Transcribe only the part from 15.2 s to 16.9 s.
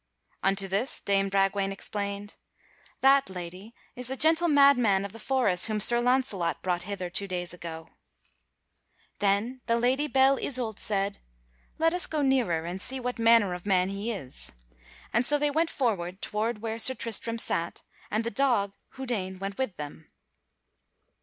so they went forward toward where